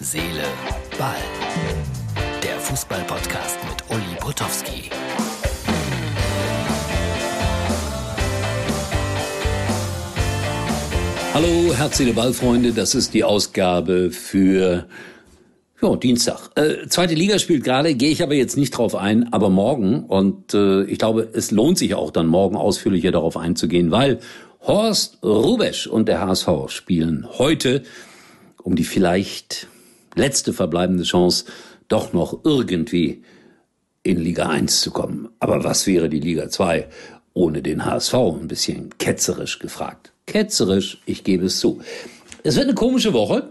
Seele, 0.00 0.44
Ball. 0.96 1.16
Der 2.40 2.56
Fußball-Podcast 2.60 3.58
mit 3.68 3.90
Uli 3.90 4.16
Potowski. 4.20 4.90
Hallo, 11.34 11.74
Herz, 11.74 11.96
Seele, 11.96 12.12
Ball, 12.12 12.32
Freunde. 12.32 12.70
Das 12.70 12.94
ist 12.94 13.12
die 13.12 13.24
Ausgabe 13.24 14.12
für 14.12 14.86
ja, 15.82 15.96
Dienstag. 15.96 16.50
Äh, 16.54 16.86
zweite 16.86 17.14
Liga 17.14 17.40
spielt 17.40 17.64
gerade, 17.64 17.96
gehe 17.96 18.12
ich 18.12 18.22
aber 18.22 18.34
jetzt 18.34 18.56
nicht 18.56 18.70
drauf 18.70 18.94
ein, 18.94 19.32
aber 19.32 19.50
morgen. 19.50 20.04
Und 20.04 20.54
äh, 20.54 20.84
ich 20.84 21.00
glaube, 21.00 21.28
es 21.32 21.50
lohnt 21.50 21.76
sich 21.76 21.96
auch 21.96 22.12
dann 22.12 22.28
morgen 22.28 22.54
ausführlicher 22.54 23.10
darauf 23.10 23.36
einzugehen, 23.36 23.90
weil 23.90 24.20
Horst 24.60 25.18
Rubesch 25.24 25.88
und 25.88 26.06
der 26.06 26.20
HSV 26.20 26.48
spielen 26.68 27.26
heute 27.36 27.82
um 28.62 28.76
die 28.76 28.84
vielleicht 28.84 29.66
letzte 30.14 30.52
verbleibende 30.52 31.04
Chance, 31.04 31.44
doch 31.88 32.12
noch 32.12 32.40
irgendwie 32.44 33.22
in 34.02 34.18
Liga 34.18 34.48
1 34.48 34.80
zu 34.80 34.90
kommen. 34.90 35.28
Aber 35.38 35.64
was 35.64 35.86
wäre 35.86 36.08
die 36.08 36.20
Liga 36.20 36.48
2 36.48 36.88
ohne 37.34 37.62
den 37.62 37.84
HSV? 37.84 38.14
Ein 38.14 38.48
bisschen 38.48 38.90
ketzerisch 38.98 39.58
gefragt. 39.58 40.12
Ketzerisch, 40.26 41.00
ich 41.06 41.24
gebe 41.24 41.46
es 41.46 41.58
zu. 41.58 41.80
Es 42.42 42.56
wird 42.56 42.66
eine 42.66 42.74
komische 42.74 43.12
Woche, 43.12 43.50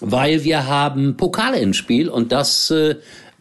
weil 0.00 0.44
wir 0.44 0.66
haben 0.66 1.16
Pokale 1.16 1.60
ins 1.60 1.76
Spiel 1.76 2.08
und 2.08 2.32
das 2.32 2.70
äh, 2.70 2.96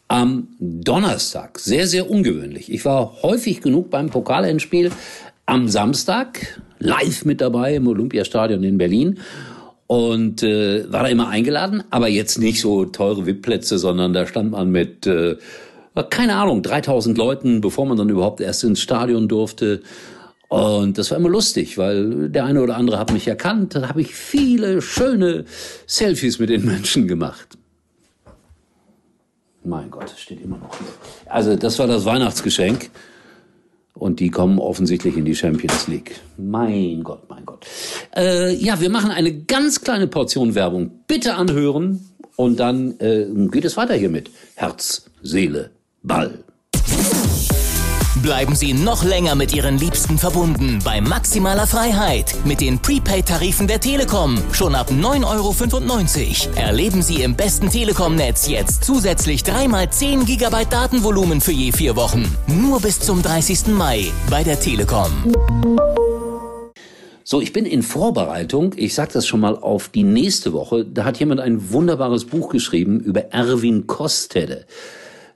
am 0.08 0.49
Donnerstag. 0.60 1.60
Sehr, 1.60 1.88
sehr 1.88 2.10
ungewöhnlich. 2.10 2.71
Ich 2.71 2.85
war 2.85 3.24
häufig 3.24 3.62
genug 3.62 3.90
beim 3.90 4.10
Pokalendspiel 4.10 4.91
am 5.46 5.68
Samstag 5.68 6.62
live 6.80 7.26
mit 7.26 7.41
dabei 7.41 7.76
im 7.76 7.88
Olympiastadion 7.88 8.63
in 8.63 8.77
Berlin 8.77 9.20
und 9.94 10.42
äh, 10.42 10.92
war 10.92 11.04
da 11.04 11.10
immer 11.10 11.28
eingeladen, 11.28 11.84
aber 11.92 12.08
jetzt 12.08 12.40
nicht 12.40 12.60
so 12.60 12.86
teure 12.86 13.28
VIP-Plätze, 13.28 13.77
sondern 13.77 14.12
da 14.12 14.26
stand 14.26 14.50
man 14.50 14.72
mit, 14.72 15.05
äh, 15.05 15.35
keine 16.10 16.35
Ahnung, 16.35 16.63
3000 16.63 17.16
Leuten, 17.16 17.62
bevor 17.62 17.85
man 17.85 17.96
dann 17.96 18.10
überhaupt 18.10 18.41
erst 18.41 18.63
ins 18.63 18.82
Stadion 18.82 19.27
durfte. 19.27 19.84
Und 20.48 20.98
das 20.98 21.12
war 21.12 21.20
immer 21.20 21.30
lustig, 21.30 21.77
weil 21.77 22.30
der 22.30 22.46
eine 22.46 22.63
oder 22.63 22.76
andere 22.76 22.98
hat 22.98 23.13
mich 23.13 23.27
erkannt. 23.27 23.76
Da 23.76 23.88
habe 23.88 24.02
ich 24.02 24.16
viele 24.16 24.82
schöne 24.82 25.46
Selfies 25.85 26.40
mit 26.40 26.50
den 26.50 26.66
Menschen 26.66 27.07
gemacht. 27.07 27.55
Mein 29.63 29.91
Gott, 29.91 30.05
das 30.05 30.20
steht 30.20 30.41
immer 30.41 30.57
noch 30.57 30.76
hier. 30.76 30.88
Also 31.28 31.55
das 31.55 31.78
war 31.78 31.85
das 31.85 32.04
Weihnachtsgeschenk. 32.04 32.90
Und 33.94 34.20
die 34.20 34.32
kommen 34.32 34.57
offensichtlich 34.57 35.18
in 35.18 35.26
die 35.26 35.35
Champions 35.35 35.88
League. 35.88 36.20
Mein 36.38 37.04
Gott, 37.04 37.30
mein 37.30 37.46
Gott. 37.46 37.68
Äh, 38.16 38.54
ja, 38.56 38.80
wir 38.80 38.90
machen 38.90 39.12
eine 39.12 39.34
ganz 39.34 39.82
kleine 39.82 40.08
Portion 40.08 40.56
Werbung. 40.56 40.92
Bitte 41.08 41.36
anhören 41.36 42.10
und 42.36 42.60
dann 42.60 43.00
äh, 43.00 43.26
geht 43.52 43.66
es 43.66 43.78
weiter 43.78 43.96
hiermit. 43.96 44.30
Herz, 44.56 45.06
Seele, 45.22 45.72
Ball. 46.04 46.44
Bleiben 48.22 48.56
Sie 48.56 48.72
noch 48.72 49.04
länger 49.04 49.36
mit 49.36 49.54
Ihren 49.54 49.78
Liebsten 49.78 50.18
verbunden 50.18 50.80
bei 50.86 51.02
maximaler 51.02 51.68
Freiheit 51.68 52.34
mit 52.46 52.62
den 52.62 52.80
Prepaid-Tarifen 52.80 53.68
der 53.68 53.82
Telekom. 53.82 54.38
Schon 54.54 54.76
ab 54.76 54.90
9,95 54.91 56.48
Euro. 56.48 56.56
Erleben 56.56 57.02
Sie 57.02 57.22
im 57.22 57.36
besten 57.36 57.70
Telekom-Netz 57.70 58.48
jetzt 58.48 58.86
zusätzlich 58.86 59.41
3x10 59.41 60.24
GB 60.26 60.66
Datenvolumen 60.70 61.41
für 61.41 61.52
je 61.52 61.74
vier 61.74 61.98
Wochen. 61.98 62.24
Nur 62.48 62.80
bis 62.80 63.02
zum 63.02 63.22
30. 63.22 63.68
Mai 63.68 64.09
bei 64.30 64.41
der 64.41 64.58
Telekom. 64.58 65.12
So, 67.34 67.41
ich 67.41 67.51
bin 67.51 67.66
in 67.66 67.81
Vorbereitung, 67.81 68.75
ich 68.75 68.94
sage 68.94 69.13
das 69.13 69.25
schon 69.25 69.39
mal 69.39 69.56
auf 69.56 69.89
die 69.89 70.03
nächste 70.03 70.53
Woche, 70.53 70.85
da 70.85 71.03
hat 71.03 71.19
jemand 71.19 71.41
ein 71.41 71.72
wunderbares 71.72 72.25
Buch 72.25 72.50
geschrieben 72.50 73.00
über 73.00 73.34
Erwin 73.34 73.88
Kostede. 73.88 74.67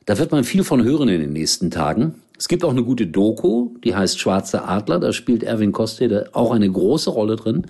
Da 0.06 0.20
wird 0.20 0.32
man 0.32 0.44
viel 0.44 0.64
von 0.64 0.84
hören 0.84 1.10
in 1.10 1.22
den 1.22 1.34
nächsten 1.34 1.72
Tagen. 1.72 2.22
Es 2.38 2.48
gibt 2.48 2.64
auch 2.64 2.70
eine 2.70 2.84
gute 2.84 3.08
Doku, 3.08 3.72
die 3.84 3.96
heißt 3.96 4.20
Schwarze 4.20 4.66
Adler. 4.66 5.00
Da 5.00 5.12
spielt 5.12 5.42
Erwin 5.42 5.72
Kostede 5.72 6.30
auch 6.34 6.52
eine 6.52 6.70
große 6.70 7.10
Rolle 7.10 7.36
drin. 7.36 7.66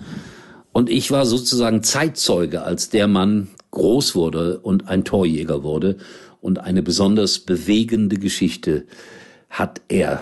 Und 0.72 0.90
ich 0.90 1.10
war 1.10 1.24
sozusagen 1.24 1.82
Zeitzeuge, 1.82 2.64
als 2.64 2.90
der 2.90 3.08
Mann 3.08 3.48
groß 3.70 4.14
wurde 4.14 4.58
und 4.58 4.88
ein 4.88 5.04
Torjäger 5.04 5.62
wurde. 5.62 5.96
Und 6.42 6.58
eine 6.58 6.82
besonders 6.82 7.38
bewegende 7.38 8.18
Geschichte 8.18 8.84
hat 9.48 9.80
er 9.88 10.20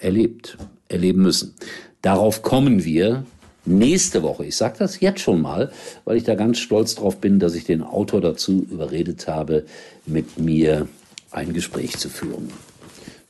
erlebt, 0.00 0.58
erleben 0.88 1.22
müssen. 1.22 1.54
Darauf 2.02 2.42
kommen 2.42 2.84
wir 2.84 3.24
nächste 3.66 4.22
Woche. 4.22 4.46
Ich 4.46 4.56
sage 4.56 4.76
das 4.78 5.00
jetzt 5.00 5.20
schon 5.20 5.42
mal, 5.42 5.70
weil 6.04 6.16
ich 6.16 6.24
da 6.24 6.34
ganz 6.34 6.58
stolz 6.58 6.94
drauf 6.94 7.18
bin, 7.18 7.38
dass 7.38 7.54
ich 7.54 7.64
den 7.64 7.82
Autor 7.82 8.20
dazu 8.20 8.66
überredet 8.70 9.28
habe, 9.28 9.64
mit 10.06 10.38
mir 10.38 10.88
ein 11.30 11.52
Gespräch 11.52 11.98
zu 11.98 12.08
führen. 12.08 12.50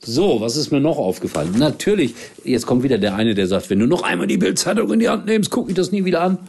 So, 0.03 0.41
was 0.41 0.57
ist 0.57 0.71
mir 0.71 0.79
noch 0.79 0.97
aufgefallen? 0.97 1.53
Natürlich, 1.59 2.15
jetzt 2.43 2.65
kommt 2.65 2.81
wieder 2.81 2.97
der 2.97 3.13
eine, 3.13 3.35
der 3.35 3.45
sagt, 3.45 3.69
wenn 3.69 3.77
du 3.77 3.85
noch 3.85 4.01
einmal 4.01 4.25
die 4.25 4.37
Bildzeitung 4.37 4.91
in 4.93 4.99
die 4.99 5.09
Hand 5.09 5.27
nimmst, 5.27 5.51
guck 5.51 5.69
ich 5.69 5.75
das 5.75 5.91
nie 5.91 6.05
wieder 6.05 6.21
an. 6.21 6.39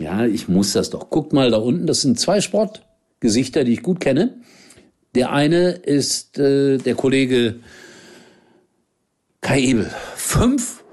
Ja, 0.00 0.26
ich 0.26 0.48
muss 0.48 0.72
das 0.72 0.90
doch. 0.90 1.08
Guck 1.08 1.32
mal 1.32 1.50
da 1.52 1.58
unten, 1.58 1.86
das 1.86 2.00
sind 2.00 2.18
zwei 2.18 2.40
Sportgesichter, 2.40 3.62
die 3.62 3.74
ich 3.74 3.82
gut 3.82 4.00
kenne. 4.00 4.34
Der 5.14 5.30
eine 5.30 5.70
ist 5.70 6.38
äh, 6.38 6.78
der 6.78 6.96
Kollege 6.96 7.56
Kai 9.42 9.60
Ebel. 9.60 9.90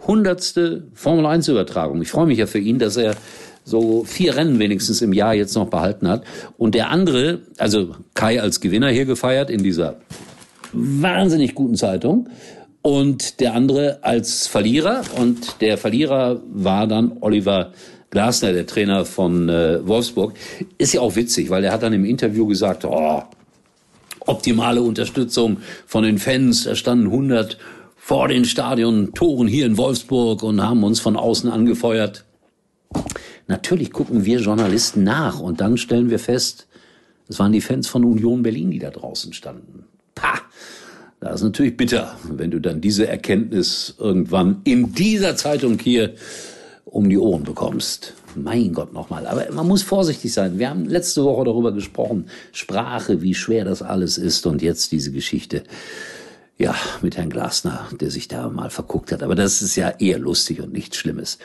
500. 0.05 0.83
Formel 0.93 1.25
1 1.25 1.47
Übertragung. 1.47 2.01
Ich 2.01 2.09
freue 2.09 2.25
mich 2.25 2.37
ja 2.37 2.47
für 2.47 2.59
ihn, 2.59 2.79
dass 2.79 2.97
er 2.97 3.15
so 3.63 4.03
vier 4.03 4.35
Rennen 4.35 4.59
wenigstens 4.59 5.01
im 5.01 5.13
Jahr 5.13 5.33
jetzt 5.33 5.55
noch 5.55 5.69
behalten 5.69 6.07
hat. 6.07 6.23
Und 6.57 6.75
der 6.75 6.89
andere, 6.89 7.41
also 7.57 7.95
Kai 8.13 8.41
als 8.41 8.61
Gewinner 8.61 8.89
hier 8.89 9.05
gefeiert 9.05 9.49
in 9.49 9.63
dieser 9.63 9.97
wahnsinnig 10.73 11.55
guten 11.55 11.75
Zeitung 11.75 12.29
und 12.81 13.39
der 13.39 13.53
andere 13.53 13.99
als 14.01 14.47
Verlierer. 14.47 15.01
Und 15.17 15.61
der 15.61 15.77
Verlierer 15.77 16.41
war 16.51 16.87
dann 16.87 17.17
Oliver 17.21 17.71
Glasner, 18.09 18.53
der 18.53 18.66
Trainer 18.66 19.05
von 19.05 19.49
äh, 19.49 19.85
Wolfsburg. 19.87 20.33
Ist 20.77 20.93
ja 20.93 21.01
auch 21.01 21.16
witzig, 21.16 21.49
weil 21.49 21.63
er 21.63 21.71
hat 21.71 21.83
dann 21.83 21.93
im 21.93 22.05
Interview 22.05 22.47
gesagt, 22.47 22.85
oh, 22.85 23.21
optimale 24.21 24.81
Unterstützung 24.81 25.57
von 25.85 26.03
den 26.03 26.17
Fans. 26.17 26.63
Da 26.63 26.75
standen 26.75 27.05
100 27.05 27.57
vor 27.99 28.27
den 28.27 28.45
Stadion 28.45 29.13
Toren 29.13 29.47
hier 29.47 29.65
in 29.65 29.77
Wolfsburg 29.77 30.41
und 30.41 30.63
haben 30.63 30.83
uns 30.83 30.99
von 30.99 31.15
außen 31.15 31.49
angefeuert. 31.49 32.25
Natürlich 33.47 33.91
gucken 33.91 34.25
wir 34.25 34.39
Journalisten 34.39 35.03
nach 35.03 35.39
und 35.39 35.61
dann 35.61 35.77
stellen 35.77 36.09
wir 36.09 36.19
fest, 36.19 36.67
es 37.27 37.37
waren 37.37 37.51
die 37.51 37.61
Fans 37.61 37.87
von 37.87 38.03
Union 38.03 38.41
Berlin, 38.41 38.71
die 38.71 38.79
da 38.79 38.89
draußen 38.89 39.33
standen. 39.33 39.83
Pah! 40.15 40.41
Das 41.19 41.35
ist 41.35 41.43
natürlich 41.43 41.75
bitter, 41.75 42.17
wenn 42.23 42.49
du 42.49 42.59
dann 42.59 42.81
diese 42.81 43.07
Erkenntnis 43.07 43.95
irgendwann 43.99 44.61
in 44.63 44.93
dieser 44.93 45.35
Zeitung 45.35 45.77
hier 45.77 46.16
um 46.85 47.09
die 47.09 47.17
Ohren 47.17 47.43
bekommst. 47.43 48.13
Mein 48.35 48.73
Gott 48.73 48.93
nochmal. 48.93 49.27
Aber 49.27 49.45
man 49.51 49.67
muss 49.67 49.83
vorsichtig 49.83 50.33
sein. 50.33 50.57
Wir 50.57 50.69
haben 50.69 50.85
letzte 50.85 51.23
Woche 51.23 51.43
darüber 51.43 51.71
gesprochen. 51.71 52.25
Sprache, 52.51 53.21
wie 53.21 53.35
schwer 53.35 53.66
das 53.66 53.81
alles 53.81 54.17
ist. 54.17 54.47
Und 54.47 54.61
jetzt 54.61 54.91
diese 54.91 55.11
Geschichte. 55.11 55.63
Ja, 56.62 56.75
mit 57.02 57.16
Herrn 57.16 57.30
Glasner, 57.30 57.88
der 58.02 58.12
sich 58.12 58.28
da 58.28 58.50
mal 58.50 58.70
verguckt 58.70 59.14
hat. 59.14 59.24
Aber 59.24 59.34
das 59.34 59.62
ist 59.62 59.78
ja 59.78 59.92
eher 59.97 60.20
lustig 60.20 60.59
und 60.59 60.74
nichts 60.74 60.97
Schlimmes. 60.97 61.38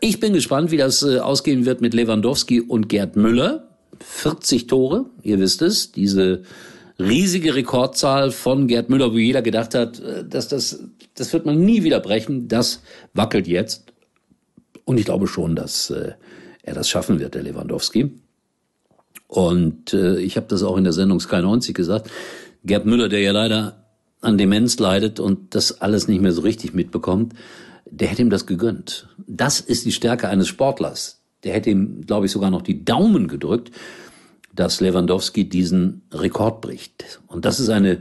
Ich 0.00 0.20
bin 0.20 0.32
gespannt, 0.32 0.70
wie 0.70 0.78
das 0.78 1.02
äh, 1.02 1.18
ausgehen 1.18 1.66
wird 1.66 1.82
mit 1.82 1.92
Lewandowski 1.92 2.62
und 2.62 2.88
Gerd 2.88 3.14
Müller. 3.14 3.68
40 4.00 4.66
Tore, 4.66 5.04
ihr 5.22 5.38
wisst 5.38 5.60
es. 5.60 5.92
Diese 5.92 6.44
riesige 6.98 7.54
Rekordzahl 7.54 8.30
von 8.30 8.68
Gerd 8.68 8.88
Müller, 8.88 9.12
wo 9.12 9.18
jeder 9.18 9.42
gedacht 9.42 9.74
hat, 9.74 10.00
äh, 10.00 10.24
dass 10.26 10.48
das, 10.48 10.82
das 11.14 11.30
wird 11.34 11.44
man 11.44 11.60
nie 11.60 11.82
wieder 11.82 12.00
brechen. 12.00 12.48
Das 12.48 12.80
wackelt 13.12 13.46
jetzt. 13.46 13.92
Und 14.86 14.98
ich 14.98 15.04
glaube 15.04 15.26
schon, 15.26 15.56
dass 15.56 15.90
äh, 15.90 16.12
er 16.62 16.74
das 16.74 16.88
schaffen 16.88 17.20
wird, 17.20 17.34
der 17.34 17.42
Lewandowski. 17.42 18.12
Und 19.26 19.92
ich 19.92 20.38
habe 20.38 20.46
das 20.48 20.62
auch 20.62 20.78
in 20.78 20.84
der 20.84 20.94
Sendung 20.94 21.20
Sky 21.20 21.42
90 21.42 21.76
gesagt. 21.76 22.10
Gerd 22.64 22.86
Müller, 22.86 23.10
der 23.10 23.20
ja 23.20 23.32
leider 23.32 23.87
an 24.20 24.38
Demenz 24.38 24.78
leidet 24.78 25.20
und 25.20 25.54
das 25.54 25.80
alles 25.80 26.08
nicht 26.08 26.20
mehr 26.20 26.32
so 26.32 26.42
richtig 26.42 26.74
mitbekommt, 26.74 27.34
der 27.90 28.08
hätte 28.08 28.22
ihm 28.22 28.30
das 28.30 28.46
gegönnt. 28.46 29.08
Das 29.26 29.60
ist 29.60 29.84
die 29.84 29.92
Stärke 29.92 30.28
eines 30.28 30.48
Sportlers. 30.48 31.22
Der 31.44 31.54
hätte 31.54 31.70
ihm, 31.70 32.04
glaube 32.06 32.26
ich, 32.26 32.32
sogar 32.32 32.50
noch 32.50 32.62
die 32.62 32.84
Daumen 32.84 33.28
gedrückt 33.28 33.70
dass 34.58 34.80
Lewandowski 34.80 35.48
diesen 35.48 36.02
Rekord 36.12 36.60
bricht. 36.60 37.20
Und 37.28 37.44
das 37.44 37.60
ist 37.60 37.68
eine, 37.68 37.98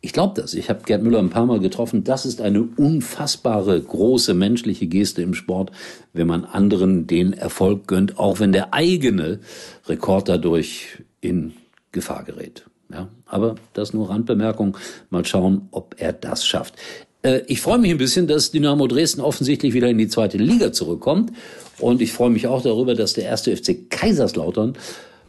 ich 0.00 0.12
glaube 0.12 0.40
das, 0.40 0.52
ich 0.52 0.68
habe 0.68 0.82
Gerd 0.84 1.04
Müller 1.04 1.20
ein 1.20 1.30
paar 1.30 1.46
Mal 1.46 1.60
getroffen, 1.60 2.02
das 2.02 2.26
ist 2.26 2.40
eine 2.40 2.62
unfassbare 2.62 3.80
große 3.80 4.34
menschliche 4.34 4.88
Geste 4.88 5.22
im 5.22 5.34
Sport, 5.34 5.70
wenn 6.12 6.26
man 6.26 6.44
anderen 6.44 7.06
den 7.06 7.32
Erfolg 7.32 7.86
gönnt, 7.86 8.18
auch 8.18 8.40
wenn 8.40 8.50
der 8.50 8.74
eigene 8.74 9.38
Rekord 9.86 10.28
dadurch 10.28 11.04
in 11.20 11.52
Gefahr 11.92 12.24
gerät. 12.24 12.64
Ja, 12.92 13.08
aber 13.26 13.54
das 13.72 13.94
nur 13.94 14.10
Randbemerkung. 14.10 14.76
Mal 15.10 15.24
schauen, 15.24 15.68
ob 15.70 15.94
er 15.98 16.12
das 16.12 16.44
schafft. 16.46 16.74
Äh, 17.22 17.40
ich 17.46 17.60
freue 17.60 17.78
mich 17.78 17.90
ein 17.90 17.98
bisschen, 17.98 18.26
dass 18.26 18.50
Dynamo 18.50 18.86
Dresden 18.86 19.20
offensichtlich 19.20 19.72
wieder 19.72 19.88
in 19.88 19.98
die 19.98 20.08
zweite 20.08 20.36
Liga 20.38 20.72
zurückkommt. 20.72 21.32
Und 21.78 22.02
ich 22.02 22.12
freue 22.12 22.30
mich 22.30 22.46
auch 22.46 22.62
darüber, 22.62 22.94
dass 22.94 23.14
der 23.14 23.24
erste 23.24 23.56
FC 23.56 23.90
Kaiserslautern 23.90 24.74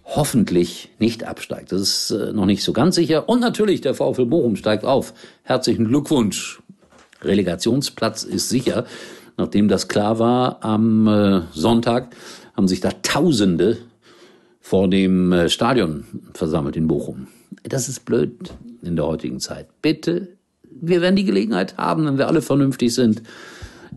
hoffentlich 0.04 0.90
nicht 1.00 1.24
absteigt. 1.24 1.72
Das 1.72 1.82
ist 1.82 2.12
äh, 2.12 2.34
noch 2.34 2.46
nicht 2.46 2.64
so 2.64 2.74
ganz 2.74 2.96
sicher. 2.96 3.30
Und 3.30 3.40
natürlich, 3.40 3.82
der 3.82 3.94
VfL 3.94 4.26
Bochum 4.26 4.56
steigt 4.56 4.84
auf. 4.84 5.14
Herzlichen 5.44 5.88
Glückwunsch. 5.88 6.62
Relegationsplatz 7.22 8.24
ist 8.24 8.50
sicher. 8.50 8.86
Nachdem 9.38 9.68
das 9.68 9.88
klar 9.88 10.20
war 10.20 10.64
am 10.64 11.08
äh, 11.08 11.42
Sonntag, 11.54 12.16
haben 12.56 12.68
sich 12.68 12.82
da 12.82 12.92
Tausende 13.02 13.78
vor 14.64 14.88
dem 14.88 15.34
äh, 15.34 15.50
Stadion 15.50 16.06
versammelt 16.34 16.78
in 16.78 16.88
Bochum. 16.88 17.28
Das 17.64 17.90
ist 17.90 18.06
blöd 18.06 18.54
in 18.82 18.96
der 18.96 19.06
heutigen 19.06 19.42
Zeit. 19.42 19.68
Bitte, 19.82 20.30
wir 20.64 21.02
werden 21.02 21.18
die 21.18 21.26
Gelegenheit 21.26 21.76
haben, 21.78 22.06
wenn 22.06 22.18
wir 22.18 22.30
alle 22.30 22.42
vernünftig 22.42 22.94
sind, 22.96 23.22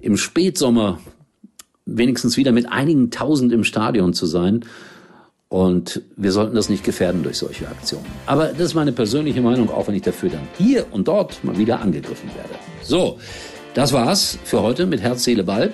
im 0.01 0.17
Spätsommer 0.17 0.99
wenigstens 1.87 2.37
wieder 2.37 2.51
mit 2.51 2.71
einigen 2.71 3.13
Tausend 3.13 3.53
im 3.53 3.63
Stadion 3.63 4.13
zu 4.13 4.27
sein. 4.27 4.65
Und 5.49 6.03
wir 6.17 6.33
sollten 6.33 6.57
das 6.57 6.69
nicht 6.69 6.83
gefährden 6.83 7.23
durch 7.23 7.39
solche 7.39 7.69
Aktionen. 7.69 8.07
Aber 8.27 8.47
das 8.47 8.61
ist 8.63 8.75
meine 8.75 8.91
persönliche 8.91 9.41
Meinung, 9.41 9.71
auch 9.71 9.87
wenn 9.87 9.95
ich 9.95 10.03
dafür 10.03 10.31
dann 10.31 10.49
hier 10.59 10.87
und 10.91 11.07
dort 11.07 11.45
mal 11.45 11.57
wieder 11.57 11.81
angegriffen 11.81 12.29
werde. 12.35 12.59
So, 12.83 13.21
das 13.75 13.93
war's 13.93 14.37
für 14.43 14.63
heute 14.63 14.87
mit 14.87 15.01
Herz, 15.01 15.23
Seele, 15.23 15.45
Ball. 15.45 15.73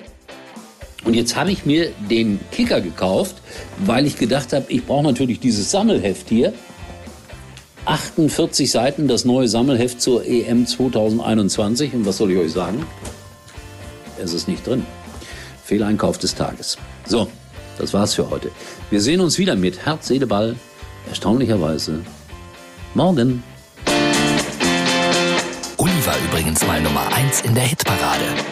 Und 1.05 1.15
jetzt 1.15 1.37
habe 1.37 1.51
ich 1.51 1.67
mir 1.67 1.91
den 2.09 2.39
Kicker 2.53 2.81
gekauft, 2.81 3.37
weil 3.79 4.07
ich 4.07 4.17
gedacht 4.17 4.53
habe, 4.53 4.67
ich 4.69 4.87
brauche 4.87 5.05
natürlich 5.05 5.41
dieses 5.41 5.71
Sammelheft 5.71 6.29
hier. 6.29 6.53
48 7.85 8.71
Seiten, 8.71 9.09
das 9.09 9.25
neue 9.25 9.49
Sammelheft 9.49 10.01
zur 10.01 10.25
EM 10.25 10.67
2021. 10.67 11.95
Und 11.95 12.07
was 12.07 12.19
soll 12.19 12.31
ich 12.31 12.39
euch 12.39 12.53
sagen? 12.53 12.87
Es 14.23 14.33
ist 14.33 14.47
nicht 14.47 14.65
drin. 14.67 14.87
Fehleinkauf 15.65 16.19
des 16.19 16.35
Tages. 16.35 16.79
So, 17.07 17.27
das 17.79 17.93
war's 17.93 18.15
für 18.15 18.31
heute. 18.31 18.51
Wir 18.91 19.01
sehen 19.01 19.21
uns 19.21 19.39
wieder 19.39 19.57
mit 19.57 19.85
Herz, 19.85 20.07
Seele, 20.07 20.27
Ball. 20.27 20.55
Erstaunlicherweise 21.09 22.01
morgen. 22.95 23.43
Uli 25.77 26.07
war 26.07 26.15
übrigens 26.29 26.65
mal 26.65 26.81
Nummer 26.81 27.13
1 27.13 27.41
in 27.41 27.55
der 27.55 27.65
Hitparade. 27.65 28.52